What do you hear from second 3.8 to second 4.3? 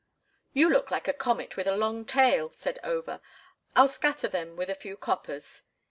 scatter